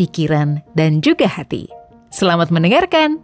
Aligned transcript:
pikiran, 0.00 0.64
dan 0.72 1.04
juga 1.04 1.28
hati. 1.28 1.68
Selamat 2.08 2.48
mendengarkan! 2.48 3.20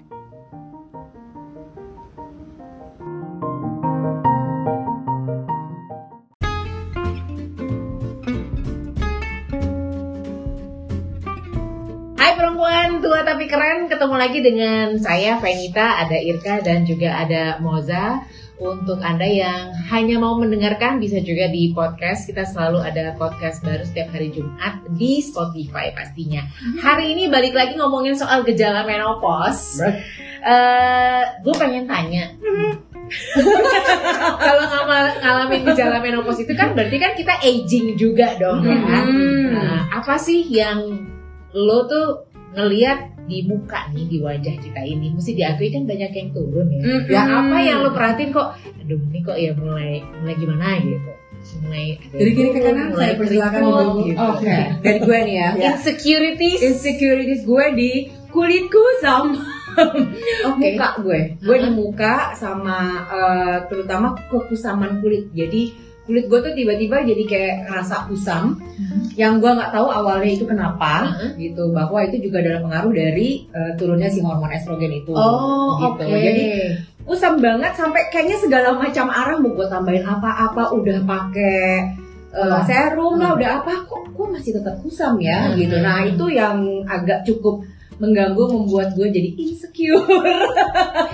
Hai 12.20 12.36
perempuan 12.36 13.00
tua 13.00 13.24
tapi 13.24 13.48
keren, 13.48 13.88
ketemu 13.88 14.16
lagi 14.20 14.44
dengan 14.44 15.00
saya 15.00 15.40
Venita, 15.40 16.04
ada 16.04 16.20
Irka 16.20 16.60
dan 16.60 16.84
juga 16.84 17.24
ada 17.24 17.56
Moza. 17.64 18.20
Untuk 18.56 19.04
Anda 19.04 19.28
yang 19.28 19.68
hanya 19.92 20.16
mau 20.16 20.40
mendengarkan 20.40 20.96
bisa 20.96 21.20
juga 21.20 21.44
di 21.52 21.76
podcast. 21.76 22.24
Kita 22.24 22.48
selalu 22.48 22.80
ada 22.80 23.12
podcast 23.20 23.60
baru 23.60 23.84
setiap 23.84 24.16
hari 24.16 24.32
Jumat 24.32 24.80
di 24.96 25.20
Spotify 25.20 25.92
pastinya. 25.92 26.40
Hari 26.80 27.12
ini 27.12 27.28
balik 27.28 27.52
lagi 27.52 27.76
ngomongin 27.76 28.16
soal 28.16 28.48
gejala 28.48 28.88
menopause. 28.88 29.84
Eh, 30.40 31.22
gue 31.44 31.54
pengen 31.60 31.84
tanya. 31.84 32.32
Kalau 34.40 34.64
ngama- 34.72 35.16
ngalamin 35.20 35.62
gejala 35.68 36.00
menopause 36.00 36.40
itu 36.48 36.56
kan 36.56 36.72
berarti 36.72 36.96
kan 36.96 37.12
kita 37.12 37.36
aging 37.44 38.00
juga 38.00 38.40
dong 38.40 38.64
ya 38.64 38.78
kan? 38.80 39.04
Hmm. 39.04 39.46
Nah, 39.52 39.78
apa 40.00 40.16
sih 40.16 40.48
yang 40.48 41.06
lo 41.52 41.84
tuh 41.84 42.24
ngeliat 42.54 42.98
di 43.26 43.42
muka 43.42 43.90
nih 43.90 44.06
di 44.06 44.18
wajah 44.22 44.54
kita 44.62 44.80
ini 44.86 45.10
mesti 45.10 45.34
diakui 45.34 45.74
kan 45.74 45.82
banyak 45.82 46.12
yang 46.14 46.28
turun 46.30 46.66
ya. 46.70 46.80
Mm-mm. 46.86 47.10
Ya 47.10 47.22
apa 47.26 47.56
yang 47.58 47.78
lo 47.82 47.90
perhatiin 47.90 48.30
kok? 48.30 48.54
Aduh 48.86 49.00
ini 49.10 49.18
kok 49.26 49.34
ya 49.34 49.50
mulai 49.58 49.98
mulai 50.22 50.34
gimana 50.38 50.78
gitu? 50.78 51.12
Mulai 51.62 51.98
Dari 52.10 52.30
kiri 52.34 52.50
ke 52.54 52.60
kanan 52.62 52.86
mulai 52.90 53.14
saya 53.14 53.18
persilakan 53.18 53.60
gitu. 54.06 54.18
Oke. 54.18 54.56
Dari 54.82 54.98
gue 55.02 55.18
nih 55.26 55.36
ya. 55.36 55.48
Insecurities. 55.74 56.60
Insecurities 56.62 57.42
gue 57.46 57.64
di 57.74 57.90
kulitku 58.30 58.82
sama 59.02 59.42
Oke. 60.50 60.74
muka 60.74 60.88
gue. 61.02 61.20
Gue 61.38 61.56
di 61.60 61.70
muka 61.70 62.34
sama 62.34 62.78
eh, 63.10 63.56
terutama 63.68 64.14
kekusaman 64.30 65.02
kulit. 65.02 65.30
Jadi 65.34 65.70
kulit 66.06 66.30
gue 66.30 66.38
tuh 66.38 66.54
tiba-tiba 66.54 67.02
jadi 67.02 67.22
kayak 67.26 67.54
ngerasa 67.66 68.06
kusam 68.06 68.62
yang 69.16 69.40
gue 69.40 69.48
nggak 69.48 69.72
tahu 69.72 69.88
awalnya 69.88 70.28
itu 70.30 70.44
kenapa 70.44 71.08
Mhm. 71.08 71.28
gitu 71.38 71.72
bahwa 71.72 71.98
itu 72.04 72.20
juga 72.20 72.38
adalah 72.38 72.60
pengaruh 72.62 72.92
dari 72.94 73.28
eh, 73.48 73.72
turunnya 73.74 74.06
si 74.06 74.20
hormon 74.20 74.48
estrogen 74.50 74.92
itu 74.94 75.10
Oh, 75.10 75.80
gitu 75.80 76.04
oke. 76.04 76.12
jadi 76.14 76.44
usam 77.04 77.38
banget 77.38 77.72
sampai 77.72 78.06
kayaknya 78.08 78.36
segala 78.36 78.68
macam 78.74 79.08
arah 79.08 79.36
mau 79.36 79.50
gue 79.50 79.66
tambahin 79.66 80.02
apa-apa 80.02 80.74
udah 80.74 80.98
pakai 81.02 81.88
uh, 82.30 82.60
serum 82.62 83.16
lah 83.16 83.32
Hmm. 83.32 83.38
udah 83.38 83.50
apa 83.56 83.72
kok 83.82 84.02
kok 84.10 84.28
masih 84.28 84.52
tetap 84.54 84.76
kusam 84.80 85.16
ya 85.16 85.48
Hmm. 85.48 85.56
gitu 85.56 85.76
nah 85.78 86.02
itu 86.02 86.24
yang 86.28 86.60
agak 86.84 87.24
cukup 87.24 87.64
mengganggu 87.96 88.44
membuat 88.52 88.92
gue 88.92 89.08
jadi 89.08 89.30
insecure 89.34 90.04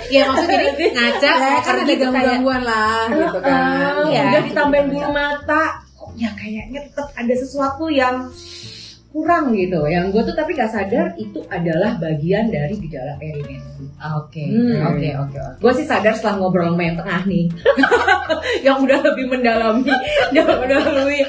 ya 0.09 0.27
maksudnya 0.27 0.59
jadi 0.73 0.85
ngaca 0.97 1.31
Ya, 1.33 1.59
kan 1.61 1.75
ada 1.79 1.95
gangguan 1.95 2.63
lah 2.63 3.07
gitu 3.07 3.39
kan 3.39 3.55
Ah, 3.55 4.11
ya, 4.11 4.23
udah 4.29 4.43
ditambahin 4.43 4.87
bulu 4.91 5.09
mata 5.09 5.79
ya 6.15 6.31
kayaknya 6.35 6.87
tetap 6.87 7.09
ada 7.13 7.35
sesuatu 7.35 7.87
yang 7.87 8.29
kurang 9.09 9.53
gitu. 9.53 9.85
Yang 9.85 10.05
gue 10.11 10.23
tuh 10.25 10.35
tapi 10.35 10.57
gak 10.57 10.73
sadar 10.73 11.13
itu 11.15 11.45
adalah 11.47 12.01
bagian 12.01 12.49
dari 12.49 12.81
gejala 12.81 13.21
perimenopause 13.21 13.93
Oke, 14.17 14.41
Hmm. 14.43 14.89
oke, 14.89 15.09
oke, 15.21 15.37
oke. 15.39 15.59
gue 15.61 15.73
sih 15.77 15.85
sadar 15.85 16.17
setelah 16.17 16.41
ngobrol 16.41 16.73
sama 16.73 16.83
yang 16.83 16.97
tengah 16.97 17.23
nih. 17.25 17.47
Yang 18.67 18.77
udah 18.83 18.99
lebih 19.05 19.27
mendalami 19.29 19.93
yang 20.35 20.49
udah 20.49 20.81
lebih 20.97 21.23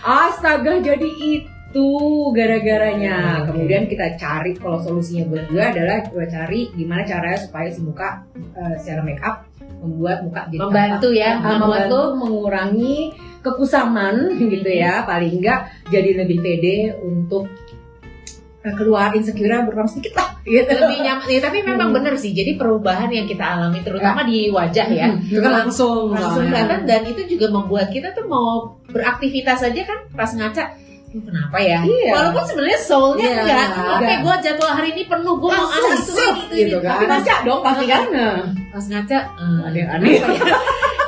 astaga 0.00 0.78
jadi 0.78 1.08
itu 1.18 1.88
gara-garanya. 2.30 3.46
Kemudian 3.46 3.86
kita 3.86 4.14
cari 4.14 4.54
kalau 4.54 4.78
solusinya 4.78 5.24
buat 5.26 5.44
gue 5.48 5.62
adalah 5.62 6.04
gue 6.04 6.24
cari 6.26 6.68
gimana 6.74 7.02
caranya 7.02 7.40
supaya 7.40 7.68
si 7.70 7.80
muka 7.80 8.22
eh, 8.36 8.74
secara 8.78 9.00
make 9.00 9.22
up 9.22 9.46
membuat 9.80 10.18
muka 10.22 10.42
jadi 10.46 10.60
Membantu 10.60 11.08
ya, 11.10 11.30
membuat 11.40 11.58
membantu 11.88 12.00
mengurangi 12.20 12.96
kekusaman 13.40 14.14
gitu 14.36 14.68
ya 14.68 15.02
paling 15.08 15.40
enggak 15.40 15.60
jadi 15.88 16.10
lebih 16.20 16.38
pede 16.44 16.92
untuk 17.00 17.48
eh, 18.60 18.74
keluar 18.76 19.16
insecure 19.16 19.64
berkurang 19.64 19.88
sedikit 19.88 20.20
lah 20.20 20.28
gitu 20.44 20.68
lebih 20.68 21.00
nyaman. 21.00 21.24
Ya, 21.28 21.40
tapi 21.40 21.58
memang 21.64 21.88
Hmm. 21.92 21.96
benar 21.96 22.14
sih. 22.20 22.36
Jadi 22.36 22.60
perubahan 22.60 23.08
yang 23.08 23.24
kita 23.24 23.40
alami 23.40 23.80
terutama 23.80 24.20
di 24.20 24.52
wajah 24.52 24.86
ya. 24.88 25.08
Hmm, 25.08 25.24
itu 25.24 25.40
kan 25.40 25.52
langsung 25.64 26.12
langsung 26.12 26.44
kelihatan 26.44 26.84
dan 26.84 27.00
itu 27.08 27.22
juga 27.24 27.48
membuat 27.48 27.88
kita 27.88 28.12
tuh 28.12 28.28
mau 28.28 28.76
beraktivitas 28.92 29.64
aja 29.64 29.82
kan 29.84 29.98
pas 30.12 30.28
ngaca 30.28 30.76
"Duh, 30.76 30.89
kenapa 31.12 31.58
ya? 31.58 31.80
Iya. 31.82 32.12
Walaupun 32.12 32.44
sebenarnya 32.44 32.80
soulnya 32.80 33.26
Iya, 33.26 33.40
enggak. 33.40 33.66
Oke, 33.68 33.98
enggak. 34.00 34.18
gue 34.20 34.34
jadwal 34.46 34.72
hari 34.72 34.88
ini 34.92 35.02
penuh, 35.04 35.34
gue 35.36 35.50
mau 35.50 35.66
ada 35.66 35.90
itu, 35.90 36.14
gitu 36.50 36.54
ini. 36.54 36.72
kan 36.78 36.92
Tapi 36.94 37.04
baca 37.06 37.34
dong 37.42 37.60
pasti 37.60 37.84
kan 37.84 38.02
nah, 38.08 38.36
pas 38.68 38.84
ngaca, 38.86 39.18
eh, 39.18 39.58
ada 39.60 39.76
yang 39.76 39.90
aneh 39.92 40.12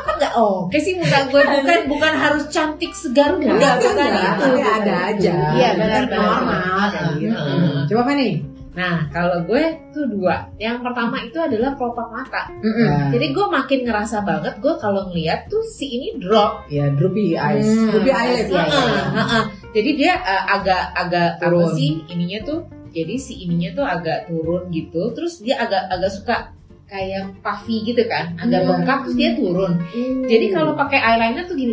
kok 0.03 0.15
nggak 0.15 0.33
oke 0.37 0.77
sih 0.77 0.95
muka 0.95 1.19
gue 1.27 1.43
bukan 1.57 1.81
bukan 1.89 2.13
harus 2.15 2.45
cantik 2.49 2.91
segar 2.93 3.35
Enggak, 3.35 3.53
enggak, 3.53 3.75
bukan 3.81 4.11
itu. 4.13 4.71
ada 4.73 4.95
aja 5.09 5.35
Iya, 5.53 5.69
benar, 5.75 6.03
normal 6.09 6.87
gitu. 7.17 7.35
heeh. 7.35 7.87
coba 7.87 8.01
apa 8.03 8.15
nih 8.15 8.35
Nah, 8.73 9.05
kalau 9.13 9.45
gue 9.45 9.61
tuh 9.93 10.09
dua. 10.09 10.49
Yang 10.57 10.81
pertama 10.81 11.21
itu 11.21 11.37
adalah 11.37 11.77
kelopak 11.77 12.09
mata. 12.09 12.49
Jadi 12.57 13.13
Jadi 13.13 13.27
gue 13.29 13.47
makin 13.47 13.79
ngerasa 13.85 14.25
banget 14.25 14.65
gue 14.65 14.75
kalau 14.81 15.13
ngeliat 15.13 15.45
tuh 15.45 15.61
si 15.61 15.93
ini 15.93 16.17
drop. 16.17 16.65
ya 16.73 16.89
droopy 16.89 17.37
eyes 17.37 17.69
Hmm, 17.69 17.93
droopy 17.93 18.09
Heeh, 18.09 18.49
ya 18.49 19.05
heeh. 19.13 19.45
Jadi 19.73 19.91
dia 19.97 20.13
uh, 20.15 20.45
agak 20.53 20.83
agak 20.95 21.29
apa 21.37 21.49
Turun. 21.49 21.73
sih 21.73 21.91
ininya 22.07 22.39
tuh? 22.45 22.61
Jadi 22.93 23.15
si 23.17 23.41
ininya 23.41 23.73
tuh 23.73 23.87
agak 23.87 24.19
turun 24.27 24.69
gitu. 24.69 25.03
Terus 25.11 25.41
dia 25.41 25.57
agak 25.59 25.89
agak 25.89 26.11
suka 26.13 26.37
kayak 26.85 27.41
puffy 27.41 27.81
gitu 27.83 28.05
kan, 28.05 28.37
agak 28.37 28.61
Hmm. 28.63 28.69
bengkak 28.71 28.99
terus 29.03 29.17
dia 29.17 29.33
turun. 29.33 29.81
Jadi 30.23 30.47
kalau 30.49 30.73
pakai 30.75 31.01
eyeliner 31.01 31.45
tuh 31.45 31.57
gini. 31.57 31.73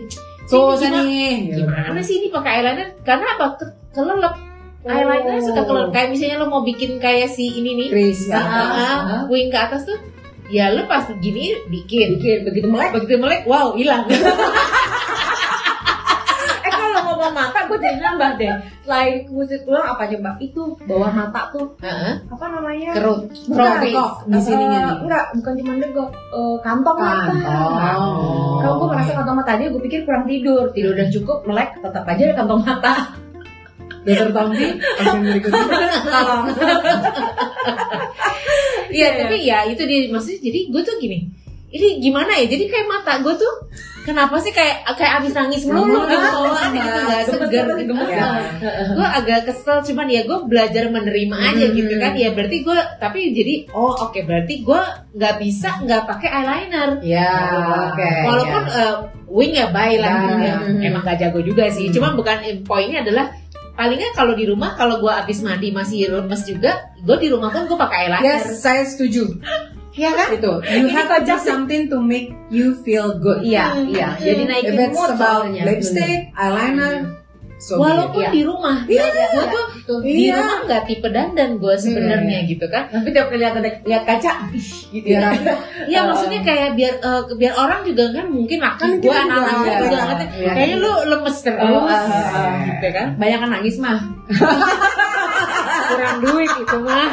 tuh 0.49 0.73
"Ini 0.73 0.81
gimana- 0.81 1.05
nih 1.05 1.35
gimana 1.53 1.99
sih 2.01 2.15
ini 2.17 2.27
pakai 2.29 2.51
eyeliner? 2.55 2.87
Karena 3.03 3.35
apa? 3.35 3.45
Ke- 3.53 3.75
kelelep. 3.91 4.33
Eyeliner 4.81 5.37
suka 5.39 5.61
kelelep. 5.61 5.91
Kayak 5.91 6.07
misalnya 6.09 6.35
lo 6.39 6.47
mau 6.47 6.63
bikin 6.63 6.97
kayak 6.97 7.29
si 7.29 7.51
ini 7.53 7.75
nih, 7.75 7.87
Chris 7.91 8.25
ya 8.25 8.39
ah, 8.39 9.27
wing 9.27 9.51
ke 9.51 9.59
atas 9.59 9.83
tuh, 9.83 9.99
ya 10.47 10.71
lo 10.71 10.87
pas 10.87 11.03
gini 11.13 11.51
dikit. 11.67 12.15
Dikit, 12.15 12.39
begitu 12.47 12.65
melek 12.65 12.95
Begitu 12.95 13.19
melek, 13.19 13.43
wow 13.43 13.75
hilang. 13.75 14.07
gue 17.69 17.77
jadi 17.77 17.99
nambah 17.99 18.29
deh 18.35 18.53
selain 18.81 19.13
kulit 19.23 19.61
tulang 19.61 19.85
apa 19.85 20.03
coba 20.05 20.31
itu 20.39 20.61
bawah 20.83 21.11
mata 21.11 21.41
tuh 21.49 21.77
Heeh. 21.77 22.13
apa 22.25 22.45
namanya 22.49 22.89
Kerut. 22.91 23.29
Kok. 23.47 24.11
di 24.25 24.39
sininya 24.39 24.79
Eh, 24.79 24.83
nih. 24.83 24.95
Enggak, 25.05 25.25
bukan 25.35 25.53
cuma 25.55 25.73
degok. 25.77 26.09
Eh, 26.11 26.55
kantong 26.59 26.97
mata. 26.97 27.29
Kantong. 27.29 27.73
Kalau 28.59 28.73
gue 28.75 28.87
merasa 28.89 29.11
kantong 29.13 29.37
mata 29.37 29.51
dia, 29.55 29.67
gue 29.67 29.81
pikir 29.81 29.99
kurang 30.03 30.25
tidur. 30.25 30.63
Tidur 30.71 30.91
udah 30.91 31.07
cukup, 31.09 31.37
melek, 31.43 31.69
tetap 31.77 32.03
aja 32.03 32.21
ada 32.23 32.35
kantong 32.35 32.61
mata. 32.61 32.93
Dokter 33.99 34.31
Tompi, 34.31 34.67
pasien 34.79 35.21
berikutnya. 35.21 35.65
Tolong. 36.07 36.43
Iya, 38.89 39.21
tapi 39.21 39.45
ya 39.45 39.69
itu 39.69 39.85
dia 39.85 40.09
maksudnya 40.09 40.41
jadi 40.41 40.59
gue 40.67 40.81
tuh 40.81 40.95
gini. 40.97 41.29
Ini 41.69 41.99
gimana 41.99 42.33
ya? 42.33 42.45
Jadi 42.47 42.65
kayak 42.65 42.87
mata 42.87 43.13
gue 43.19 43.33
tuh 43.33 43.53
kenapa 43.99 44.35
sih 44.37 44.49
kayak 44.49 44.89
kayak 44.91 45.21
abis 45.21 45.33
nangis 45.33 45.63
melulu 45.63 46.01
gitu 46.03 46.17
bawaan 46.25 46.71
gitu 46.71 46.89
nggak 46.99 47.23
seger 47.27 47.65
gitu. 47.77 47.83
Gemes 47.85 48.09
Ya. 48.09 48.25
gue 48.89 49.07
agak 49.07 49.39
kesel 49.45 49.77
cuman 49.83 50.07
ya 50.07 50.21
gue 50.23 50.39
belajar 50.43 50.83
menerima 50.87 51.35
aja 51.37 51.65
Hmm. 51.67 51.75
gitu 51.75 51.93
kan 51.95 52.13
ya 52.13 52.29
berarti 52.31 52.57
gue 52.59 52.79
tapi 52.97 53.19
jadi 53.31 53.53
oh 53.69 53.93
oke 54.01 54.17
berarti 54.19 54.53
gue 54.59 54.81
nggak 55.13 55.35
bisa 55.37 55.69
nggak 55.79 56.03
pakai 56.05 56.29
eyeliner 56.31 56.89
Ya, 57.01 57.29
oke. 57.87 58.09
walaupun 58.25 58.63
ya. 58.65 58.81
eh, 58.81 58.95
wing 59.27 59.53
ya 59.53 59.67
baik 59.69 59.99
lah 59.99 60.15
Ya. 60.33 60.55
Hmm. 60.57 60.81
emang 60.81 61.03
gak 61.03 61.19
jago 61.19 61.39
juga 61.39 61.69
sih 61.69 61.87
Hmm. 61.87 61.93
cuman 61.93 62.11
bukan 62.15 62.37
eh, 62.41 62.57
poinnya 62.59 63.01
adalah 63.01 63.29
palingnya 63.71 64.11
kalau 64.11 64.33
di 64.33 64.43
rumah 64.43 64.73
kalau 64.73 64.97
gue 64.97 65.13
abis 65.13 65.39
mandi 65.39 65.69
masih 65.69 66.09
lemes 66.09 66.43
juga 66.43 66.71
gue 66.97 67.15
di 67.15 67.29
rumah 67.29 67.47
pun 67.47 67.63
gue 67.63 67.77
pakai 67.77 67.97
eyeliner 68.01 68.25
Yes, 68.25 68.59
saya 68.59 68.83
setuju. 68.83 69.37
Iya 69.99 70.09
kan 70.15 70.27
Itu. 70.31 70.53
You 70.63 70.79
Ini 70.79 70.89
have 70.89 71.11
to 71.11 71.17
do 71.21 71.35
something 71.37 71.81
to 71.87 71.97
make 71.99 72.31
you 72.47 72.71
feel 72.79 73.19
good. 73.19 73.43
Iya, 73.43 73.75
Hmm. 73.75 73.91
iya. 73.91 74.07
Hmm. 74.09 74.23
Jadi 74.23 74.41
If 74.41 74.49
naikin 74.49 74.75
mood 74.89 75.11
about 75.11 75.19
soalnya. 75.43 75.63
lipstick, 75.67 76.19
eyeliner, 76.33 77.19
So 77.59 77.75
Walaupun 77.75 78.23
Iya. 78.23 78.31
di 78.31 78.41
rumah, 78.47 78.87
Iya. 78.87 79.03
gue 79.11 79.51
tuh 79.83 79.99
di 79.99 80.31
Iya. 80.31 80.39
rumah 80.39 80.57
nggak 80.63 80.81
tipe 80.87 81.07
dandan 81.11 81.59
gue 81.59 81.75
sebenarnya 81.75 82.47
gitu 82.47 82.63
kan. 82.65 82.87
Tapi 82.87 83.11
tiap 83.11 83.27
kali 83.27 83.43
lihat 83.43 83.59
lihat 83.83 84.03
kaca, 84.07 84.47
ih, 84.55 84.69
gitu 84.95 85.07
ya. 85.11 85.27
apa? 85.27 85.59
Iya 85.83 85.99
maksudnya 86.07 86.39
kayak 86.39 86.79
biar 86.79 86.93
eh, 87.03 87.21
biar 87.35 87.53
orang 87.53 87.83
juga 87.83 88.15
kan 88.15 88.31
mungkin 88.31 88.63
laki 88.63 88.79
Kan 88.79 88.91
gue 89.03 89.11
anak-anak 89.11 89.55
gue 89.75 89.75
juga 89.83 89.99
ngerti, 90.07 90.25
Iya. 90.39 90.51
kayaknya 90.55 90.77
lu 90.79 90.91
lemes 91.11 91.37
terus 91.43 91.59
Oh, 91.59 91.83
ah, 91.83 91.99
ah, 91.99 92.07
ah. 92.31 92.51
gitu 92.63 92.87
kan. 92.95 93.07
Banyak 93.19 93.39
kan 93.43 93.49
nangis 93.51 93.75
mah. 93.75 93.99
Kurang 95.89 96.17
duit 96.21 96.51
itu 96.53 96.77
mah. 96.85 97.11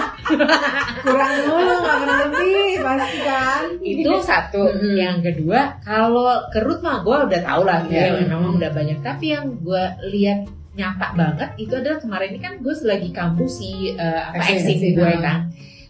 kurang 1.05 1.35
dulu 1.49 1.73
nggak 1.81 1.97
pernah 2.05 2.19
lebih 2.29 2.73
pasti 2.85 3.19
kan. 3.25 3.63
Itu 3.81 4.11
satu. 4.21 4.63
Mm-mm. 4.69 4.95
Yang 4.97 5.19
kedua, 5.33 5.81
kalau 5.81 6.45
kerut 6.53 6.81
mah 6.85 7.01
gue 7.01 7.17
udah 7.33 7.41
tau 7.41 7.63
lah, 7.65 7.81
Iya. 7.89 8.21
ya, 8.21 8.29
memang 8.29 8.61
udah 8.61 8.71
banyak. 8.71 8.99
Tapi 9.01 9.33
yang 9.33 9.57
gue 9.65 9.85
lihat 10.13 10.47
nyata 10.77 11.17
banget 11.17 11.51
itu 11.57 11.73
adalah 11.73 11.97
kemarin 11.97 12.37
ini 12.37 12.41
kan 12.45 12.55
gue 12.61 12.75
lagi 12.85 13.09
kampus 13.09 13.65
si 13.65 13.97
eh, 13.97 14.21
apa 14.21 14.45
eksis, 14.45 14.93
gue 14.93 15.09
ah. 15.09 15.21
kan. 15.25 15.39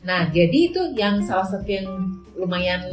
Nah 0.07 0.31
jadi 0.31 0.59
itu 0.71 0.95
yang 0.95 1.19
salah 1.27 1.43
satu 1.43 1.67
yang 1.67 1.91
lumayan 2.39 2.87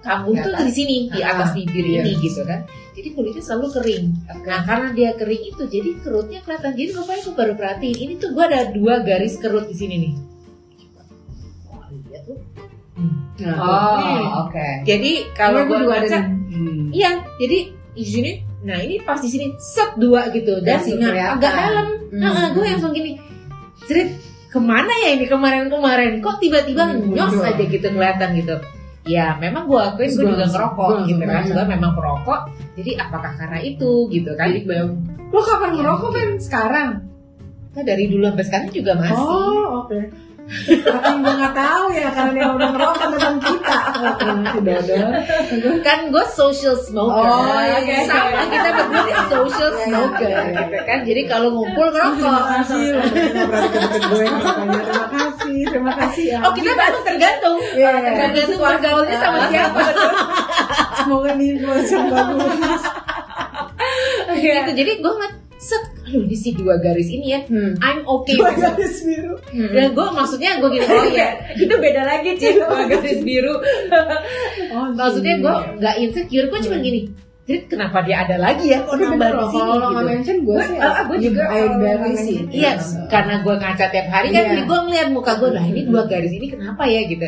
kambuh 0.00 0.32
Di 0.32 0.40
tuh 0.42 0.52
di 0.60 0.72
sini 0.72 0.96
di 1.08 1.20
Ah, 1.20 1.36
atas 1.36 1.52
bibir 1.52 1.84
iya. 1.84 2.00
ini 2.00 2.16
gitu 2.18 2.40
kan. 2.42 2.64
Jadi 2.90 3.08
kulitnya 3.12 3.40
selalu 3.40 3.66
kering. 3.72 4.04
Nah 4.42 4.60
karena 4.64 4.88
dia 4.90 5.10
kering 5.14 5.42
itu 5.46 5.62
jadi 5.64 5.90
kerutnya 6.00 6.40
kelihatan. 6.40 6.72
Jadi 6.72 6.90
rupanya 6.92 7.20
gue 7.20 7.34
baru 7.34 7.52
perhatiin 7.54 7.96
ini 7.98 8.12
tuh 8.16 8.32
gue 8.32 8.42
ada 8.42 8.68
dua 8.68 9.00
garis 9.00 9.36
kerut 9.36 9.64
di 9.64 9.76
sini 9.76 9.94
nih. 9.98 10.12
Lihat 12.10 12.22
tuh. 12.24 12.38
Nah, 13.40 13.56
Oh, 13.56 14.44
oke. 14.44 14.68
Jadi 14.84 15.32
kalau 15.32 15.64
gue 15.64 15.72
gue 15.72 15.88
ada 15.88 16.04
baca, 16.04 16.18
nih. 16.20 16.52
Hmm. 16.52 16.84
iya. 16.92 17.10
Jadi 17.36 17.58
di 17.90 18.04
sini, 18.04 18.30
nah 18.60 18.76
ini 18.76 19.00
pas 19.00 19.16
di 19.16 19.28
sini 19.28 19.52
set 19.56 19.96
dua 19.96 20.28
gitu 20.30 20.60
dan 20.60 20.80
kelihatan. 20.80 21.36
agak 21.36 21.52
dalam. 21.52 21.86
Hmm. 22.12 22.20
Nah, 22.20 22.48
gue 22.52 22.62
langsung 22.62 22.92
gini, 22.92 23.16
cerit 23.84 24.12
ke 24.46 24.58
mana 24.58 24.92
ya 24.98 25.16
ini 25.16 25.24
kemarin-kemarin? 25.24 26.20
Kok 26.20 26.36
tiba-tiba 26.38 26.84
Hmm, 26.90 27.14
nyos 27.14 27.38
aja 27.38 27.56
gitu 27.56 27.86
kelihatan 27.86 28.30
gitu. 28.36 28.56
Ya 29.10 29.34
memang 29.36 29.66
gue 29.66 29.74
akuin 29.76 30.06
gue 30.06 30.22
juga 30.22 30.46
ngerokok 30.46 30.86
gue 30.86 31.00
gitu 31.10 31.24
kan. 31.26 31.42
Gue 31.42 31.64
memang 31.66 31.92
perokok. 31.92 32.40
Jadi 32.78 32.90
apakah 32.94 33.32
karena 33.34 33.58
itu 33.58 34.06
gitu 34.06 34.30
kan? 34.38 34.46
Jadi 34.48 34.62
bayang. 34.62 34.90
Lo 35.30 35.40
kapan 35.42 35.70
ngerokok 35.74 36.10
kan 36.14 36.28
sekarang? 36.38 36.90
Nah, 37.70 37.82
dari 37.82 38.06
dulu 38.06 38.26
sampai 38.26 38.46
sekarang 38.46 38.68
juga 38.70 38.92
masih. 38.94 39.18
Oh, 39.18 39.82
oke. 39.82 40.00
Tapi 40.50 41.12
gue 41.22 41.34
nggak 41.38 41.54
tahu 41.54 41.84
ya 41.94 42.10
karena 42.10 42.30
dia 42.34 42.46
udah 42.50 42.68
ngerokok 42.74 43.06
teman 43.06 43.34
kita. 43.38 43.78
Kan 45.80 45.98
gue 46.10 46.24
social 46.26 46.74
smoker. 46.74 47.22
Oh, 47.22 47.62
iya, 47.62 47.78
iya, 47.78 48.02
Sama 48.02 48.30
iya. 48.34 48.42
kita 48.50 48.68
berdua 48.74 49.18
social 49.30 49.70
Iya, 49.70 49.78
iya, 49.78 49.84
smoker 49.86 50.26
iya, 50.26 50.40
iya. 50.42 50.58
gitu 50.66 50.78
kan. 50.82 50.98
Jadi 51.06 51.22
kalau 51.30 51.48
ngumpul 51.54 51.86
Terima 51.94 52.10
ngerokok. 52.10 52.42
kasih 52.50 52.82
udah 52.90 53.06
berani 53.46 53.68
deket 53.70 54.02
gue. 54.02 54.26
Terima 55.70 55.92
kasih, 55.94 56.24
ya. 56.34 56.38
Oh 56.42 56.52
kita 56.52 56.74
baru 56.74 56.98
tergantung. 57.06 57.56
Iya, 57.72 57.90
iya. 57.94 58.10
Tergantung 58.10 58.58
bergaulnya 58.58 59.16
sama 59.16 59.38
siapa. 59.48 59.80
Semoga 60.98 61.30
di 61.38 61.44
influencer 61.54 61.96
yang 61.96 62.10
bagus. 62.10 62.82
gitu. 64.36 64.70
Jadi 64.74 64.92
gue 64.98 65.12
ngeliat 65.12 65.34
set, 65.60 65.84
aduh 66.08 66.24
di 66.24 66.32
si 66.32 66.56
dua 66.56 66.80
garis 66.80 67.12
ini 67.12 67.36
ya, 67.36 67.40
Hmm. 67.44 67.76
I'm 67.84 68.00
okay. 68.08 68.32
Dua 68.32 68.48
it. 68.50 68.58
garis 68.58 69.04
biru. 69.04 69.36
Dan 69.52 69.92
gue 69.92 70.06
maksudnya 70.08 70.56
gue 70.56 70.68
gini, 70.72 70.86
oh 70.88 71.06
ya, 71.12 71.36
itu 71.62 71.74
beda 71.76 72.02
lagi 72.08 72.30
sih 72.40 72.56
dua 72.56 72.88
garis 72.88 73.20
biru. 73.20 73.60
Oh, 74.72 74.88
maksudnya 74.96 75.36
gue 75.36 75.54
nggak 75.76 75.94
insecure, 76.00 76.48
gue 76.48 76.60
cuma 76.64 76.80
gini, 76.80 77.12
Jadi 77.50 77.66
kenapa 77.66 77.98
dia 78.06 78.22
ada 78.22 78.36
lagi 78.38 78.70
ya? 78.70 78.78
Kok 78.86 78.94
nambah 78.94 79.28
di 79.34 79.46
sini 79.50 79.70
kalau 79.74 79.90
gitu? 79.90 80.06
mention 80.06 80.36
gue 80.46 80.58
sih 80.62 80.78
ah, 80.78 81.02
gua 81.02 81.16
juga 81.18 81.42
dari 81.50 82.14
sih. 82.14 82.36
mention. 82.38 82.46
Iya, 82.54 82.72
karena 83.10 83.34
gue 83.42 83.54
ngaca 83.58 83.86
tiap 83.90 84.06
hari 84.06 84.28
kan, 84.30 84.38
Iya. 84.38 84.50
jadi 84.54 84.62
gue 84.62 84.78
ngeliat 84.86 85.08
muka 85.10 85.32
gue, 85.34 85.50
lah 85.50 85.64
ini 85.66 85.80
dua 85.82 86.06
garis 86.06 86.30
ini 86.30 86.46
kenapa 86.46 86.86
ya 86.86 87.02
gitu. 87.04 87.26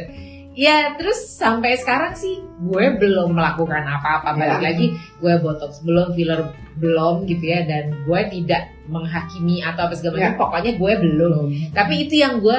Ya 0.52 0.94
terus 0.94 1.16
sampai 1.32 1.74
sekarang 1.74 2.12
sih 2.12 2.38
gue 2.60 2.84
belum 3.00 3.32
melakukan 3.32 3.82
apa-apa 3.82 4.36
balik 4.36 4.60
Iya. 4.60 4.66
lagi 4.70 4.86
gue 5.18 5.34
botox 5.40 5.80
belum 5.82 6.12
filler 6.12 6.52
belum 6.76 7.24
gitu 7.24 7.42
ya 7.42 7.64
dan 7.64 8.04
gue 8.04 8.20
tidak 8.30 8.68
menghakimi 8.86 9.64
atau 9.64 9.88
apa 9.88 9.96
segala 9.96 10.20
macam 10.20 10.28
Iya. 10.28 10.38
pokoknya 10.38 10.72
gue 10.76 10.92
belum 11.00 11.44
tapi 11.72 11.94
itu 12.04 12.14
yang 12.20 12.38
gue 12.38 12.58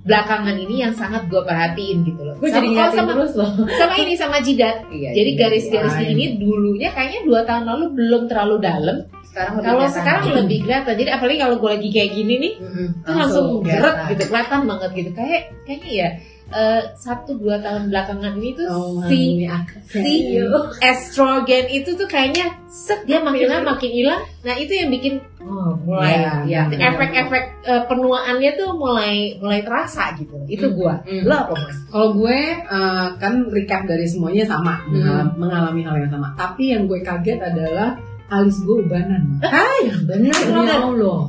belakangan 0.00 0.56
ini 0.56 0.80
yang 0.80 0.94
sangat 0.96 1.28
gue 1.28 1.42
perhatiin 1.44 2.08
gitu 2.08 2.24
loh 2.24 2.32
Gue 2.40 2.48
jadi 2.48 2.68
oh, 2.72 2.88
sama, 2.88 3.12
terus 3.12 3.32
loh. 3.36 3.52
sama 3.80 3.94
ini 4.00 4.16
sama 4.16 4.40
jidat 4.40 4.88
Iya, 4.88 5.12
jadi 5.12 5.30
garis-garis 5.36 5.94
Iya. 5.94 6.08
ini 6.10 6.24
dulunya 6.40 6.88
kayaknya 6.90 7.20
dua 7.24 7.40
tahun 7.44 7.64
lalu 7.68 7.84
belum 7.92 8.22
terlalu 8.24 8.56
dalam 8.64 8.96
Sekarang 9.22 9.60
kalau 9.60 9.84
sekarang 9.86 10.22
lebih 10.34 10.58
kelihatan 10.64 10.94
jadi 10.96 11.10
apalagi 11.14 11.38
kalau 11.38 11.56
gue 11.60 11.70
lagi 11.70 11.88
kayak 11.92 12.10
gini 12.12 12.34
nih 12.40 12.52
Mm-mm. 12.58 12.88
itu 13.04 13.10
langsung 13.12 13.46
geret 13.60 13.76
kelihatan. 13.76 14.10
gitu 14.10 14.22
kelihatan 14.26 14.60
banget 14.66 14.90
gitu 14.96 15.10
kayak 15.12 15.42
kayaknya 15.68 15.90
ya 15.92 16.08
eh, 16.50 16.82
satu 16.94 17.34
dua 17.34 17.58
tahun 17.58 17.88
belakangan 17.88 18.32
ini 18.34 18.50
tuh 18.54 18.66
Oh, 18.66 19.00
si 19.06 19.42
si 19.86 20.36
estrogen 20.80 21.64
itu 21.66 21.94
tuh 21.94 22.06
kayaknya 22.06 22.54
set 22.66 23.02
dia 23.02 23.18
makin 23.18 23.46
lama 23.46 23.74
makin 23.74 23.90
hilang 23.90 24.22
nah 24.40 24.54
itu 24.54 24.72
yang 24.72 24.88
bikin 24.88 25.18
oh, 25.40 25.74
mulai 25.80 26.16
Iya, 26.16 26.32
ya 26.46 26.62
benar. 26.66 26.94
efek-efek 26.94 27.44
eh, 27.62 27.82
penuaannya 27.84 28.50
tuh 28.54 28.70
mulai 28.72 29.12
mulai 29.36 29.60
terasa 29.60 30.14
gitu 30.14 30.36
itu 30.46 30.66
Hmm. 30.66 30.76
gua 30.76 30.94
Hmm. 31.02 31.24
lo 31.24 31.34
apa 31.36 31.54
mas 31.56 31.76
Kalau 31.86 32.08
gue 32.14 32.38
eh, 32.56 33.06
kan 33.16 33.34
recap 33.48 33.82
dari 33.84 34.06
semuanya 34.06 34.44
sama, 34.44 34.78
Hmm. 34.86 35.34
mengalami 35.36 35.82
hal 35.82 35.98
yang 35.98 36.10
sama. 36.10 36.30
Tapi 36.34 36.70
yang 36.70 36.86
gue 36.86 37.00
kaget 37.00 37.42
adalah 37.42 37.98
alis 38.30 38.56
gue 38.62 38.76
ubanan. 38.80 39.22
Mak. 39.36 39.50
Hai 39.50 39.78
bener 40.06 40.30
Demi 40.32 40.70
Allah. 40.70 41.20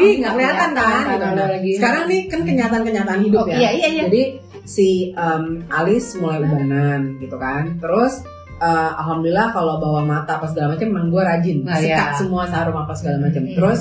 Ih, 0.00 0.12
nggak 0.18 0.32
kelihatan 0.32 0.70
kan? 0.72 1.02
Lagi. 1.36 1.72
Sekarang 1.76 2.04
nih 2.08 2.20
kan 2.26 2.40
kenyataan-kenyataan 2.42 3.20
hidup 3.22 3.44
Oh, 3.44 3.48
ya. 3.52 3.56
iya 3.60 3.70
iya 3.76 3.88
iya 3.92 4.02
Jadi 4.08 4.22
si 4.64 4.88
em, 5.12 5.44
alis 5.68 6.16
mulai 6.16 6.40
ubanan 6.40 7.20
gitu 7.20 7.36
kan. 7.36 7.76
Terus 7.76 8.24
eh, 8.58 8.90
alhamdulillah 8.96 9.52
kalau 9.52 9.76
bawa 9.76 10.00
mata 10.02 10.40
apa 10.40 10.48
segala 10.48 10.72
macam 10.74 10.86
emang 10.88 11.06
gue 11.10 11.22
rajin 11.22 11.58
Nah, 11.62 11.76
sikat 11.76 12.10
iya. 12.10 12.16
semua 12.16 12.48
sarung 12.48 12.78
apa 12.78 12.92
segala 12.96 13.28
macam. 13.28 13.42
Hmm. 13.44 13.54
Terus 13.58 13.80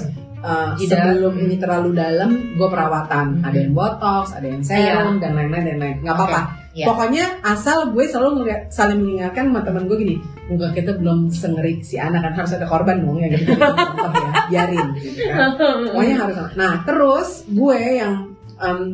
Jidat. 0.78 1.14
sebelum 1.14 1.34
ini 1.38 1.56
terlalu 1.62 1.90
dalam 1.94 2.30
gue 2.58 2.68
perawatan. 2.68 3.42
Hmm. 3.42 3.46
Ada 3.46 3.58
yang 3.62 3.74
botox, 3.78 4.34
ada 4.34 4.48
yang 4.50 4.64
serum 4.66 5.22
dan 5.22 5.38
lain-lain 5.38 5.66
dan 5.70 5.78
lain. 5.78 5.96
Nggak 6.02 6.16
apa-apa. 6.18 6.42
Iya. 6.72 6.86
Pokoknya 6.88 7.26
asal 7.44 7.92
gue 7.92 8.06
selalu 8.08 8.42
ngeliat, 8.42 8.62
saling 8.72 9.04
mengingatkan 9.04 9.52
sama 9.52 9.62
temen 9.68 9.92
gue 9.92 9.98
gini, 10.00 10.16
muka 10.48 10.72
kita 10.72 10.96
belum 10.96 11.28
sengeri 11.28 11.84
si 11.84 12.00
anak 12.00 12.24
kan 12.24 12.34
harus 12.40 12.56
ada 12.56 12.64
korban 12.64 13.04
dong 13.04 13.20
ya 13.20 13.28
gitu. 13.28 13.54
Ya, 14.52 14.68
biarin 14.68 14.88
gitu 15.00 15.24
kan. 15.32 15.56
Pokoknya 15.56 16.16
harus. 16.28 16.36
Nah 16.60 16.74
terus 16.84 17.30
gue 17.48 17.80
yang 18.00 18.36
eh, 18.60 18.88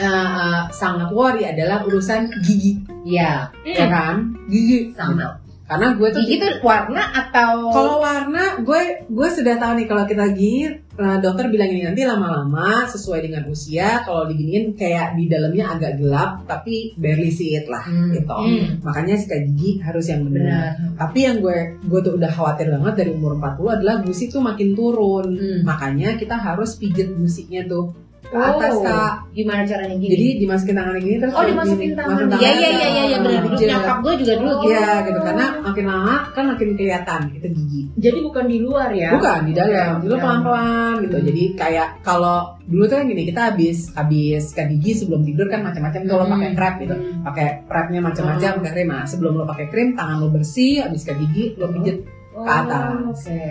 eh, 0.00 0.60
sangat 0.72 1.08
worry 1.12 1.44
adalah 1.48 1.84
urusan 1.88 2.28
gigi, 2.44 2.80
iya 3.04 3.48
ya 3.64 3.86
kan? 3.88 4.36
Gigi 4.48 4.92
sama 4.92 5.39
Karena 5.70 5.94
gue 5.94 6.08
tuh 6.10 6.22
gigi 6.26 6.42
tuh 6.42 6.58
warna 6.66 7.02
atau 7.14 7.70
kalau 7.70 8.02
warna 8.02 8.58
gue 8.58 9.06
gue 9.06 9.28
sudah 9.30 9.54
tahu 9.54 9.78
nih 9.78 9.86
kalau 9.86 10.02
kita 10.02 10.34
gini 10.34 10.66
eh, 10.98 11.18
dokter 11.22 11.46
bilang 11.46 11.70
ini 11.70 11.86
nanti 11.86 12.02
lama-lama 12.02 12.90
sesuai 12.90 13.30
dengan 13.30 13.46
usia 13.46 14.02
kalau 14.02 14.26
diginiin 14.26 14.74
kayak 14.74 15.14
di 15.14 15.30
dalamnya 15.30 15.70
agak 15.70 16.02
gelap 16.02 16.42
tapi 16.44 16.90
barely 16.98 17.30
see 17.30 17.54
it 17.54 17.70
lah 17.70 17.86
Hmm. 17.86 18.10
gitu. 18.10 18.34
Hmm. 18.34 18.82
Makanya 18.82 19.14
sikat 19.14 19.46
gigi 19.54 19.78
harus 19.78 20.10
yang 20.10 20.26
benar. 20.26 20.42
benar 20.42 20.70
Tapi 20.98 21.18
yang 21.22 21.36
gue 21.38 21.58
gue 21.86 22.00
tuh 22.02 22.18
udah 22.18 22.30
khawatir 22.34 22.66
banget 22.66 23.06
dari 23.06 23.10
umur 23.14 23.38
40 23.38 23.78
adalah 23.78 23.94
gusi 24.02 24.26
tuh 24.26 24.42
makin 24.42 24.74
turun. 24.74 25.38
Hmm. 25.38 25.62
Makanya 25.62 26.18
kita 26.18 26.34
harus 26.34 26.74
pijit 26.74 27.14
gusinya 27.14 27.62
tuh 27.70 28.09
Oh. 28.30 28.38
atas 28.40 28.74
kak. 28.78 29.12
gimana 29.30 29.66
caranya 29.66 29.96
gini 29.96 30.10
Jadi 30.12 30.26
dimasukin 30.38 30.74
tangannya 30.74 31.00
gini 31.00 31.16
terus 31.18 31.34
oh 31.34 31.42
dimasukin 31.42 31.82
gini. 31.82 31.98
tangan 31.98 32.14
Masukin 32.20 32.38
iya 32.38 32.50
iya 32.52 32.70
iya 32.70 32.86
iya 32.86 33.02
ya, 33.04 33.18
benar 33.18 33.42
dulu 33.42 33.58
nyokap 33.60 33.96
gue 33.98 34.12
juga 34.16 34.32
dulu 34.32 34.50
gitu 34.52 34.68
Iya 34.70 34.90
gitu 35.02 35.18
karena 35.20 35.46
makin 35.60 35.84
lama 35.84 36.14
kan 36.30 36.44
makin 36.46 36.68
kelihatan 36.72 37.20
itu 37.32 37.46
gigi. 37.50 37.80
Jadi 38.00 38.18
bukan 38.22 38.44
di 38.46 38.58
luar 38.58 38.88
ya? 38.92 39.10
Bukan 39.12 39.40
di 39.44 39.52
dalam, 39.52 39.98
dulu 39.98 40.14
oke. 40.14 40.22
pelan-pelan 40.22 40.94
gitu. 41.02 41.16
Jadi 41.20 41.44
kayak 41.54 41.88
kalau 42.00 42.38
dulu 42.64 42.84
tuh 42.86 42.96
kan 42.96 43.04
gini, 43.04 43.22
kita 43.26 43.40
habis 43.50 43.78
habis 43.92 44.40
sikat 44.46 44.66
gigi 44.70 44.92
sebelum 44.96 45.20
tidur 45.20 45.46
kan 45.46 45.60
macam-macam 45.60 46.00
tuh 46.00 46.14
lo 46.14 46.22
Hmm. 46.22 46.32
pakai 46.32 46.50
prep 46.54 46.74
gitu. 46.80 46.94
Pakai 47.20 47.46
prepnya 47.66 48.00
macam-macam, 48.00 48.50
pakai 48.56 48.72
krim. 48.72 48.88
Nah, 48.88 49.04
sebelum 49.04 49.32
lo 49.34 49.44
pakai 49.44 49.66
krim, 49.66 49.88
tangan 49.92 50.16
lo 50.16 50.28
bersih, 50.28 50.80
habis 50.80 51.02
sikat 51.02 51.18
gigi 51.20 51.44
lo 51.56 51.66
pijit 51.72 52.06
Oh, 52.30 52.46
ke 52.46 52.48
atas. 52.48 53.26
Oke. 53.26 53.42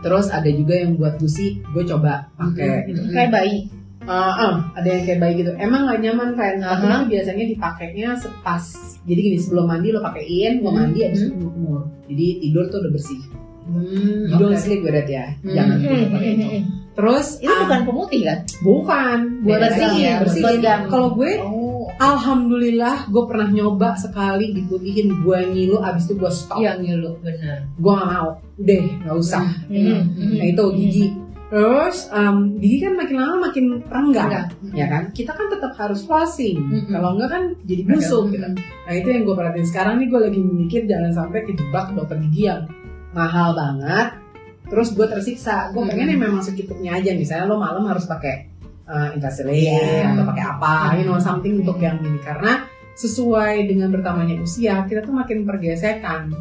Terus 0.00 0.26
ada 0.28 0.48
juga 0.48 0.74
yang 0.74 0.96
buat 0.96 1.14
gusi, 1.16 1.60
gue 1.62 1.84
coba 1.84 2.32
pakai 2.34 2.88
gitu. 2.88 3.04
kayak 3.10 3.30
bayi 3.30 3.68
Eh, 4.04 4.12
eh, 4.38 4.54
ada 4.74 4.84
yang 4.86 5.02
kayak 5.02 5.18
bayi 5.18 5.34
gitu. 5.38 5.52
Emang 5.56 5.80
gak 5.84 5.98
nyaman 5.98 6.30
kan? 6.32 6.54
Aha. 6.58 6.76
itu 7.00 7.10
biasanya 7.10 7.44
dipakainya 7.48 8.08
sepas. 8.14 8.64
Jadi 9.02 9.20
gini, 9.22 9.36
sebelum 9.36 9.64
mandi 9.66 9.88
lo 9.88 10.00
pakein, 10.00 10.60
lo 10.60 10.68
Hmm. 10.68 10.76
mandi 10.78 11.00
habis 11.02 11.20
itu 11.22 11.32
Hmm. 11.34 11.48
kumur. 11.50 11.82
Jadi 12.04 12.26
tidur 12.38 12.64
tuh 12.68 12.78
udah 12.78 12.92
bersih. 12.92 13.20
hmm, 13.64 14.28
You 14.28 14.36
don't 14.36 14.52
oke. 14.52 14.60
sleep 14.60 14.80
with 14.80 14.92
it 14.94 15.08
ya. 15.08 15.24
Hmm. 15.38 15.50
Jangan 15.50 15.76
Hmm, 15.78 16.04
pakai 16.10 16.20
hmm, 16.22 16.36
itu. 16.36 16.46
hmm. 16.46 16.62
Terus 16.94 17.26
itu 17.38 17.48
ah, 17.48 17.58
bukan 17.64 17.80
pemutih 17.82 18.20
kan 18.22 18.38
bukan 18.62 19.18
buat 19.42 19.58
Bersihin, 19.58 20.14
bersihin. 20.20 20.42
buat 20.44 20.54
bersihin. 20.54 20.84
Kalau 20.86 21.08
gue 21.10 21.30
oh 21.42 21.90
Alhamdulillah 21.96 22.96
gue 23.06 23.24
pernah 23.24 23.48
nyoba 23.48 23.90
sekali 23.94 24.52
diputihin 24.52 25.10
gue 25.18 25.38
ngilu 25.48 25.76
abis 25.80 26.04
itu 26.04 26.14
gue 26.14 26.28
stop. 26.28 26.60
Iya 26.60 26.76
ngilu 26.76 27.18
bener. 27.18 27.66
Gue 27.74 27.92
gak 27.92 28.06
mau. 28.06 28.28
Udah 28.54 28.80
gak 29.00 29.16
usah. 29.16 29.44
Hmm. 29.66 30.00
Nah 30.12 30.46
itu 30.46 30.64
gigi. 30.76 31.06
Terus 31.54 32.10
um, 32.10 32.58
gigi 32.58 32.82
kan 32.82 32.98
makin 32.98 33.14
lama 33.14 33.36
makin 33.46 33.78
renggang, 33.86 34.26
Enggak. 34.26 34.46
ya 34.74 34.86
kan? 34.90 35.02
Kita 35.14 35.30
kan 35.38 35.46
tetap 35.54 35.70
harus 35.78 36.02
flossing. 36.02 36.58
Mm-mm. 36.58 36.90
Kalau 36.90 37.14
enggak 37.14 37.30
kan 37.30 37.42
jadi 37.62 37.82
busuk 37.86 38.34
gitu. 38.34 38.42
Hmm. 38.42 38.58
Nah 38.58 38.94
itu 38.98 39.08
yang 39.14 39.22
gue 39.22 39.34
perhatiin 39.38 39.68
sekarang 39.70 39.94
nih 40.02 40.10
gue 40.10 40.20
lagi 40.26 40.40
mikir 40.42 40.82
jangan 40.90 41.14
sampai 41.14 41.46
kejebak 41.46 41.94
dokter 41.94 42.18
gigi 42.26 42.50
yang 42.50 42.66
mahal 43.14 43.54
banget. 43.54 44.18
Terus 44.66 44.98
gue 44.98 45.06
tersiksa. 45.06 45.70
Gue 45.70 45.86
pengen 45.86 46.18
yang 46.18 46.20
memang 46.26 46.42
secukupnya 46.42 46.98
aja. 46.98 47.14
Misalnya 47.14 47.46
lo 47.46 47.62
malam 47.62 47.86
harus 47.86 48.02
pakai 48.10 48.50
uh, 48.90 49.14
Invisalign 49.14 49.54
Iya. 49.62 50.10
atau 50.10 50.24
pakai 50.26 50.44
apa, 50.58 50.72
you 50.98 51.06
know 51.06 51.22
something 51.22 51.62
untuk 51.62 51.78
yang 51.78 52.02
ini 52.02 52.18
karena 52.18 52.66
sesuai 52.98 53.70
dengan 53.70 53.94
bertambahnya 53.94 54.42
usia 54.42 54.82
kita 54.90 55.06
tuh 55.06 55.14
makin 55.14 55.46
pergesekan. 55.46 56.34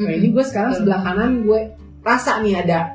Nah 0.00 0.12
ini 0.12 0.36
gue 0.36 0.44
sekarang 0.44 0.76
sebelah 0.76 1.00
kanan 1.00 1.48
gue 1.48 1.72
rasa 2.04 2.44
nih 2.44 2.60
ada 2.60 2.92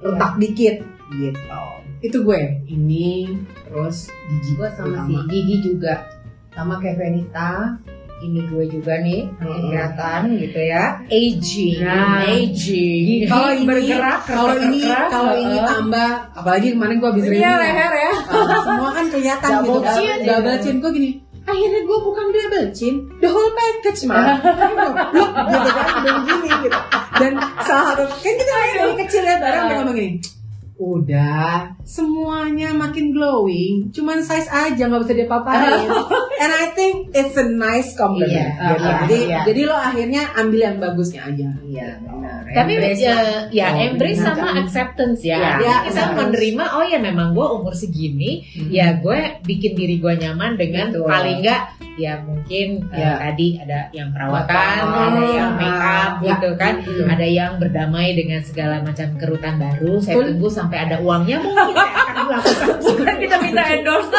retak 0.00 0.32
dikit 0.36 0.76
gitu. 1.12 1.62
Itu 1.98 2.22
gue 2.22 2.40
ini 2.64 3.26
terus 3.64 4.06
gigi 4.28 4.52
Gue 4.54 4.68
sama 4.70 5.02
si 5.04 5.14
Gigi 5.26 5.56
juga 5.64 6.06
sama 6.50 6.78
kayak 6.78 6.96
Venita. 6.96 7.78
Ini 8.18 8.50
gue 8.50 8.66
juga 8.66 8.98
nih 8.98 9.30
Mm-mm. 9.30 9.70
kelihatan 9.70 10.22
gitu 10.36 10.58
ya. 10.58 10.98
Aging, 11.06 11.78
Nah. 11.78 12.26
aging. 12.26 13.30
Kalau 13.30 13.48
ini 13.54 13.62
Bergerak, 13.62 14.20
kalau 14.26 14.54
ini 14.58 14.78
kalau 15.06 15.34
ini 15.38 15.54
tambah 15.56 16.08
apalagi 16.34 16.74
kemarin 16.74 16.98
gue 16.98 17.08
habis 17.08 17.24
Iya 17.24 17.38
ya. 17.38 17.52
leher 17.56 17.92
ya. 17.94 18.12
Uh, 18.26 18.58
semua 18.58 18.90
kan 18.90 19.06
kelihatan 19.06 19.50
Double 19.54 19.70
gitu 19.78 19.90
chin, 19.94 20.16
double, 20.26 20.50
ya. 20.50 20.58
chin 20.58 20.76
gue 20.78 20.90
gini 20.90 21.10
akhirnya 21.48 21.80
gue 21.88 21.98
bukan 22.04 22.26
double 22.30 22.68
chin 22.76 22.94
the 23.24 23.28
whole 23.28 23.52
package 23.56 24.04
mah 24.04 24.36
look 25.16 25.32
gitu 25.32 25.70
kan 25.72 25.86
udah 26.04 26.14
gini 26.28 26.50
gitu. 26.68 26.78
Dan 27.18 27.32
salah 27.64 27.84
satu 27.96 28.04
kan 28.12 28.34
kita 28.36 28.52
lagi 28.52 28.94
kecil 29.08 29.22
ya 29.24 29.36
bareng 29.40 29.62
dia 29.66 29.76
ngomong 29.80 29.96
gini 29.96 30.37
udah 30.78 31.74
semuanya 31.82 32.70
makin 32.70 33.10
glowing 33.10 33.90
cuman 33.90 34.22
size 34.22 34.46
aja 34.46 34.86
nggak 34.86 35.02
bisa 35.02 35.14
diapa-apain 35.16 35.90
and 36.42 36.52
I 36.52 36.70
think 36.72 37.10
it's 37.12 37.34
a 37.34 37.44
nice 37.44 37.92
compliment 37.92 38.30
Iya, 38.30 38.46
gitu. 38.72 38.86
uh, 38.86 38.98
jadi 39.04 39.18
iya. 39.26 39.40
jadi 39.42 39.60
lo 39.66 39.74
akhirnya 39.74 40.22
ambil 40.34 40.60
yang 40.62 40.76
bagusnya 40.78 41.20
aja 41.26 41.48
Iya 41.60 41.88
benar. 41.98 42.40
Tapi 42.48 42.70
Embrace 42.80 43.02
ya, 43.02 43.16
ya 43.52 43.66
Oh, 43.68 43.84
embrace 43.84 44.20
benar, 44.20 44.32
sama 44.32 44.46
kan? 44.48 44.56
acceptance 44.64 45.20
ya. 45.20 45.36
Ya, 45.36 45.52
ya, 45.60 45.74
kita 45.84 46.00
harus. 46.00 46.16
menerima 46.16 46.64
oh 46.72 46.84
ya 46.86 46.98
memang 46.98 47.28
gue 47.36 47.44
umur 47.44 47.74
segini, 47.76 48.40
ya 48.72 48.96
gue 48.96 49.18
bikin 49.44 49.76
diri 49.76 50.00
gue 50.00 50.14
nyaman 50.16 50.56
dengan 50.56 50.88
Betul. 50.88 51.04
paling 51.04 51.44
enggak 51.44 51.62
ya 51.98 52.22
mungkin 52.24 52.88
eh, 52.88 53.00
Ya. 53.04 53.12
tadi 53.20 53.48
ada 53.60 53.90
yang 53.92 54.08
perawatan, 54.14 54.48
Perawatan. 54.80 55.12
ada 55.12 55.24
yang 55.28 55.50
make 55.60 55.76
up 55.82 56.12
Ya. 56.18 56.28
gitu 56.32 56.48
kan, 56.56 56.74
Betul. 56.80 57.04
ada 57.04 57.26
yang 57.28 57.52
berdamai 57.60 58.08
dengan 58.16 58.40
segala 58.40 58.80
macam 58.80 59.08
kerutan 59.20 59.54
baru. 59.58 59.92
Saya 60.00 60.16
tunggu 60.24 60.48
sampai 60.48 60.67
ada 60.76 60.96
uangnya 61.00 61.36
mungkin 61.40 61.72
saya 61.72 61.92
akan 62.04 62.14
melakukan. 62.28 62.66
Bukan 62.84 63.16
kita 63.16 63.36
minta 63.40 63.62
endorse. 63.72 64.10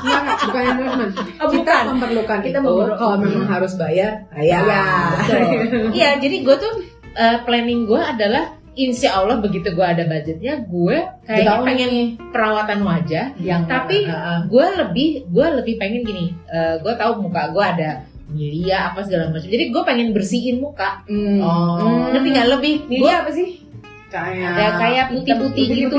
Enggak, 0.00 0.22
bukan 0.48 0.62
endorsement. 0.64 1.12
Oh, 1.38 1.48
kita 1.52 1.60
bukan. 1.60 1.82
memerlukan 1.94 2.38
Kita 2.40 2.58
itu. 2.58 2.66
memerlukan. 2.66 2.98
Kalau 2.98 3.16
memang 3.20 3.46
harus 3.46 3.72
bayar, 3.76 4.12
bayar. 4.32 4.60
Iya, 4.64 4.82
betul. 5.60 5.82
Iya, 6.00 6.10
jadi 6.18 6.36
gue 6.42 6.56
tuh 6.56 6.72
eh, 7.14 7.36
planning 7.44 7.80
gue 7.84 8.00
adalah 8.00 8.44
Insya 8.70 9.18
Allah 9.18 9.42
begitu 9.42 9.74
gue 9.74 9.82
ada 9.82 10.06
budgetnya, 10.06 10.62
gue 10.62 10.96
kayaknya 11.26 11.58
pengen 11.66 11.92
perawatan 12.30 12.80
wajah. 12.86 13.34
yang 13.42 13.66
Tapi 13.66 14.06
uh, 14.06 14.14
uh, 14.14 14.38
gue 14.46 14.66
lebih 14.78 15.26
gue 15.26 15.46
lebih 15.58 15.74
pengen 15.76 16.06
gini, 16.06 16.32
gue 16.78 16.92
tahu 16.94 17.18
muka 17.18 17.50
gue 17.50 17.60
ada 17.66 17.90
milia 18.30 18.94
apa 18.94 19.02
segala 19.04 19.34
macam. 19.34 19.50
Jadi 19.50 19.74
gue 19.74 19.82
pengen 19.82 20.14
bersihin 20.14 20.62
muka. 20.62 21.02
Hmm. 21.10 21.42
Oh. 21.42 22.08
Ngerti 22.14 22.28
nggak 22.30 22.48
lebih? 22.56 22.74
Gue 22.88 23.10
apa 23.12 23.30
sih? 23.34 23.59
Kayak 24.10 24.50
ada 24.50 24.66
kayak 24.76 25.04
putih-putih 25.08 25.66
gitu. 25.70 25.96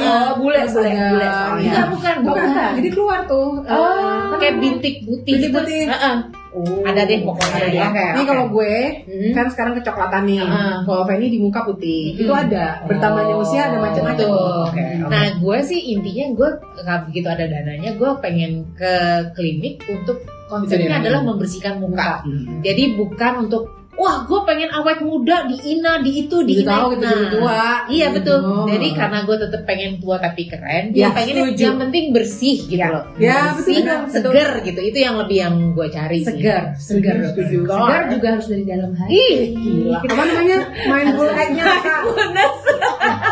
Oh, 0.00 0.30
bule, 0.38 0.62
bule, 0.64 0.90
bule. 1.10 1.28
bukan, 1.58 1.88
Bukan. 1.90 2.16
bukan. 2.22 2.70
Jadi 2.78 2.88
keluar 2.88 3.20
tuh. 3.26 3.58
Oh, 3.60 4.38
kayak 4.38 4.56
bintik 4.58 5.02
putih 5.02 5.34
gitu. 5.34 5.50
Putih-putih. 5.50 5.82
Heeh. 5.90 6.16
Oh. 6.50 6.82
Ada 6.82 7.06
deh 7.06 7.22
pokoknya 7.22 7.54
Ada 7.56 7.68
ya. 7.70 7.86
deh. 7.90 8.10
Ini 8.10 8.22
kalau 8.26 8.44
gue 8.50 8.74
Hmm. 9.06 9.32
kan 9.32 9.46
sekarang 9.50 9.72
kecoklatan 9.76 10.22
nih. 10.26 10.38
Heeh. 10.42 10.74
Kalau 10.82 11.02
Feni 11.06 11.26
di 11.26 11.38
muka 11.38 11.60
putih. 11.62 12.02
Hmm. 12.10 12.22
Itu 12.22 12.32
ada. 12.32 12.66
Bertambahnya 12.86 13.34
Oh. 13.34 13.42
usia 13.42 13.60
ada 13.66 13.78
macam-macam. 13.78 14.26
Oke. 14.66 14.82
Nah, 15.06 15.24
gue 15.36 15.58
sih 15.62 15.80
intinya 15.90 16.26
gue 16.32 16.48
kalau 16.80 17.00
begitu 17.06 17.26
ada 17.26 17.44
dananya, 17.44 17.90
gue 17.94 18.10
pengen 18.18 18.50
ke 18.74 18.94
klinik 19.34 19.82
untuk 19.86 20.22
konsepnya 20.46 20.98
adalah 20.98 21.22
membersihkan 21.22 21.78
muka. 21.78 22.22
Hmm. 22.22 22.62
Jadi 22.62 22.94
bukan 22.94 23.46
untuk 23.46 23.70
wah 23.92 24.22
gue 24.22 24.40
pengen 24.42 24.70
awet 24.70 25.00
muda 25.00 25.44
di 25.44 25.56
ina 25.68 25.98
di 25.98 26.24
itu 26.24 26.40
di 26.40 26.62
ina. 26.62 26.72
tahu 26.72 26.86
gitu 26.94 27.02
Nah, 27.02 27.12
jadi 27.12 27.26
tua. 27.30 27.62
Iya 27.86 28.06
betul. 28.10 28.38
Oh. 28.40 28.64
Jadi 28.64 28.88
karena 28.92 29.18
gue 29.22 29.36
tetap 29.36 29.62
pengen 29.62 29.92
tua 29.98 30.16
tapi 30.16 30.42
keren, 30.46 30.84
Ya, 30.90 31.10
gue 31.10 31.16
pengen 31.16 31.34
setuju. 31.36 31.60
yang 31.60 31.76
penting 31.78 32.04
bersih 32.10 32.58
gitu 32.64 32.80
loh. 32.80 33.04
Ya, 33.16 33.52
bersih, 33.52 33.76
betul, 33.82 33.98
betul. 34.00 34.12
seger 34.14 34.50
gitu. 34.62 34.80
Itu 34.80 34.98
yang 34.98 35.14
lebih 35.16 35.36
yang 35.38 35.54
gue 35.72 35.86
cari. 35.86 36.18
sih. 36.18 36.32
Segar, 36.32 36.64
segar. 36.76 37.16
Segar 37.36 38.02
juga 38.08 38.26
harus 38.34 38.46
dari 38.46 38.64
dalam 38.64 38.90
hati. 38.94 39.12
Ih, 39.12 39.38
Gila. 39.52 39.98
Apa 40.00 40.22
namanya? 40.22 40.58
Mindful 40.86 41.28
act-nya 41.28 41.64
kak. 41.80 42.00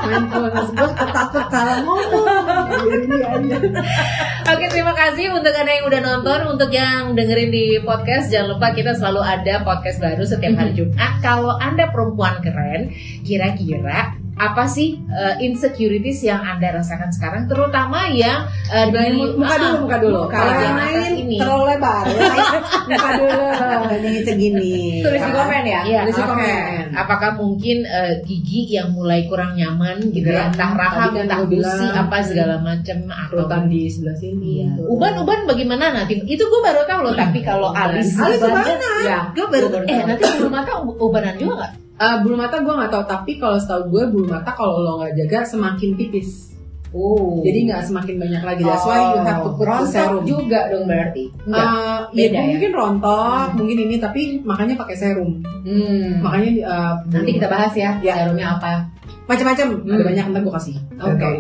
Mindfulness. 0.05 0.69
Gue 0.71 0.89
takut 0.93 1.45
salah 1.49 1.77
ngomong. 1.81 2.25
Terima 4.89 5.05
kasih 5.05 5.37
untuk 5.37 5.53
anda 5.53 5.69
yang 5.69 5.85
udah 5.85 6.01
nonton 6.01 6.41
Untuk 6.49 6.73
yang 6.73 7.13
dengerin 7.13 7.53
di 7.53 7.77
podcast 7.85 8.33
Jangan 8.33 8.57
lupa 8.57 8.73
kita 8.73 8.97
selalu 8.97 9.21
ada 9.21 9.61
podcast 9.61 10.01
baru 10.01 10.25
setiap 10.25 10.57
hari 10.57 10.73
Jumat. 10.73 11.21
Kalau 11.21 11.61
anda 11.61 11.93
perempuan 11.93 12.41
keren 12.41 12.97
Kira-kira 13.21 14.17
apa 14.39 14.65
sih 14.65 15.03
uh, 15.05 15.35
insecurities 15.39 16.23
yang 16.23 16.41
anda 16.41 16.73
rasakan 16.73 17.11
sekarang 17.11 17.45
Terutama 17.45 18.07
yang 18.09 18.47
uh, 18.67 18.87
di 18.87 19.19
muka 19.35 19.57
dulu, 19.59 19.67
Ah, 19.69 19.81
muka 19.81 19.97
dulu. 19.99 20.19
muka 20.25 20.39
Kalau 20.39 20.55
yang 20.57 20.77
lain 20.77 21.13
ini. 21.19 21.37
terlalu 21.37 21.65
lebar. 21.69 22.05
ya. 22.09 22.33
muka 22.89 23.11
dulu. 23.15 23.43
Ini 23.99 24.21
segini. 24.23 24.73
Tulis 25.01 25.21
di 25.21 25.33
komen 25.33 25.63
ya. 25.65 25.81
Iya, 25.85 26.01
Tulis 26.03 26.15
di 26.15 26.23
oke. 26.23 26.31
komen. 26.31 26.85
Apakah 26.95 27.31
mungkin 27.35 27.77
uh, 27.83 28.13
gigi 28.23 28.61
yang 28.71 28.89
mulai 28.91 29.25
kurang 29.25 29.53
nyaman 29.53 29.99
gitu 30.09 30.25
ya, 30.25 30.39
Iya. 30.39 30.51
entah 30.51 30.71
rahang, 30.73 31.11
kan 31.13 31.25
entah 31.25 31.41
gusi, 31.45 31.87
apa 31.89 32.17
segala 32.23 32.55
macam 32.59 32.99
atau 33.07 33.35
Rutan 33.41 33.67
di 33.67 33.87
sebelah 33.87 34.17
sini. 34.17 34.63
Iya. 34.63 34.71
Uban-uban 34.85 35.45
bagaimana 35.45 35.91
nanti? 35.93 36.15
Itu 36.21 36.45
gue 36.45 36.61
baru 36.61 36.85
tahu 36.85 37.01
loh. 37.03 37.15
Tapi 37.15 37.39
kalau 37.41 37.71
alis, 37.73 38.15
Alis 38.15 38.39
ubanan. 38.39 38.79
ya, 39.03 39.19
gue 39.31 39.47
baru 39.47 39.67
Eh 39.85 39.99
nanti 40.05 40.23
bulu 40.33 40.49
mata 40.49 40.79
ub- 40.79 40.95
ubanan 40.97 41.35
juga 41.35 41.55
nggak? 41.59 41.73
Eh, 41.99 42.17
bulu 42.23 42.39
mata 42.39 42.63
gue 42.63 42.71
nggak 42.71 42.93
tahu 42.95 43.05
tapi 43.05 43.33
kalau 43.37 43.59
setahu 43.59 43.91
gue 43.91 44.03
bulu 44.07 44.27
mata 44.31 44.55
kalau 44.55 44.79
lo 44.79 45.03
nggak 45.03 45.19
jaga 45.19 45.39
semakin 45.51 45.99
tipis. 45.99 46.55
Oh. 46.89 47.45
Jadi 47.45 47.69
nggak 47.69 47.85
semakin 47.85 48.17
banyak 48.17 48.43
lagi. 48.47 48.63
That's 48.65 48.87
why 48.87 49.13
you 49.13 49.21
have 49.21 49.45
to 49.45 49.51
put 49.53 49.61
the 49.61 49.67
rontok 49.69 49.93
serum. 49.93 50.23
juga 50.25 50.61
dong 50.73 50.89
berarti. 50.89 51.25
Enggak. 51.45 51.69
Eh, 51.69 51.99
Beda 52.17 52.33
ya, 52.33 52.41
ya? 52.41 52.43
mungkin 52.49 52.71
rontok, 52.73 53.47
mungkin 53.61 53.77
ini 53.85 53.97
tapi 54.01 54.23
makanya 54.41 54.75
pakai 54.79 54.97
serum. 54.97 55.31
Hmm. 55.67 56.25
Makanya 56.25 56.49
eh, 56.65 56.95
Nanti 57.13 57.31
kita 57.37 57.47
bahas 57.51 57.75
ya, 57.77 57.91
Ya. 58.01 58.15
serumnya 58.25 58.57
apa. 58.57 58.89
Macam-macam. 59.29 59.67
Ada 59.79 59.93
Hmm. 59.93 60.09
banyak 60.09 60.25
ntar 60.27 60.41
gue 60.41 60.55
kasih. 60.57 60.75
Oke. 60.99 61.31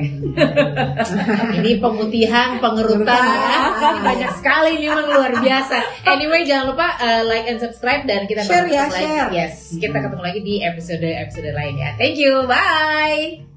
Ini 1.58 1.70
pemutihan, 1.78 2.48
pengerutan 2.58 3.16
ya. 3.18 3.50
Banyak 4.08 4.30
sekali 4.36 4.70
ini 4.76 4.86
memang 4.86 5.08
luar 5.08 5.32
biasa. 5.34 5.76
Anyway, 6.04 6.44
jangan 6.44 6.70
lupa 6.70 6.86
uh, 6.96 7.22
like 7.24 7.46
and 7.46 7.58
subscribe 7.58 8.04
dan 8.04 8.28
kita 8.28 8.44
Share 8.44 8.68
ya, 8.68 8.86
lagi. 8.86 9.00
share. 9.00 9.28
Yes, 9.32 9.74
kita 9.74 9.96
ketemu 9.96 10.22
lagi 10.22 10.40
di 10.40 10.54
episode 10.60 11.02
episode 11.02 11.50
lainnya. 11.50 11.96
Thank 11.96 12.20
you. 12.20 12.44
Bye. 12.44 13.47